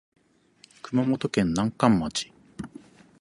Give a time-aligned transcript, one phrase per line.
[0.81, 2.33] 熊本県南関町